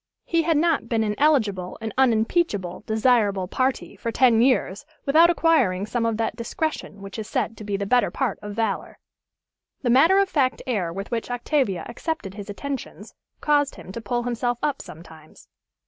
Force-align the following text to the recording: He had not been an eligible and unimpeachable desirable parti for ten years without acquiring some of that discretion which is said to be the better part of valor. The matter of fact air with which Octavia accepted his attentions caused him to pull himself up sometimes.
He 0.23 0.41
had 0.41 0.57
not 0.57 0.89
been 0.89 1.03
an 1.03 1.13
eligible 1.19 1.77
and 1.79 1.93
unimpeachable 1.95 2.83
desirable 2.87 3.47
parti 3.47 3.95
for 3.95 4.11
ten 4.11 4.41
years 4.41 4.83
without 5.05 5.29
acquiring 5.29 5.85
some 5.85 6.07
of 6.07 6.17
that 6.17 6.35
discretion 6.35 7.03
which 7.03 7.19
is 7.19 7.27
said 7.27 7.55
to 7.57 7.63
be 7.63 7.77
the 7.77 7.85
better 7.85 8.09
part 8.09 8.39
of 8.41 8.55
valor. 8.55 8.97
The 9.83 9.91
matter 9.91 10.17
of 10.17 10.27
fact 10.27 10.63
air 10.65 10.91
with 10.91 11.11
which 11.11 11.29
Octavia 11.29 11.85
accepted 11.87 12.33
his 12.33 12.49
attentions 12.49 13.13
caused 13.41 13.75
him 13.75 13.91
to 13.91 14.01
pull 14.01 14.23
himself 14.23 14.57
up 14.63 14.81
sometimes. 14.81 15.47